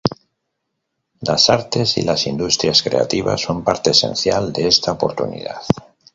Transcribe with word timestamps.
Las 1.19 1.51
artes 1.51 1.99
y 1.99 2.01
las 2.01 2.25
industrias 2.25 2.81
creativas 2.81 3.39
son 3.39 3.63
parte 3.63 3.91
esencial 3.91 4.51
de 4.51 4.67
esta 4.67 4.93
oportunidad. 4.93 5.61